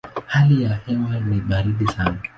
Hali 0.27 0.63
ya 0.63 0.75
hewa 0.75 1.19
ni 1.19 1.41
baridi 1.41 1.87
sana. 1.87 2.17